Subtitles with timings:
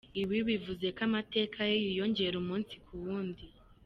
[0.21, 3.45] Ibi bivuze ko amateka ye yiyongera umunsi ku wundi.